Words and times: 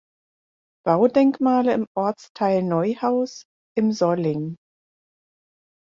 Baudenkmale 0.83 1.73
im 1.75 1.85
Ortsteil 1.95 2.63
Neuhaus 2.63 3.45
im 3.77 3.91
Solling. 3.91 4.57